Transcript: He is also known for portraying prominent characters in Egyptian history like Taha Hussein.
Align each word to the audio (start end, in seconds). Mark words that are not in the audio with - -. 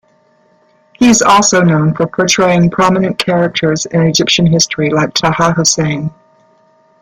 He 0.93 1.09
is 1.11 1.21
also 1.21 1.61
known 1.61 1.93
for 1.93 2.07
portraying 2.07 2.71
prominent 2.71 3.19
characters 3.19 3.85
in 3.85 4.01
Egyptian 4.01 4.47
history 4.47 4.89
like 4.89 5.13
Taha 5.13 5.51
Hussein. 5.53 6.09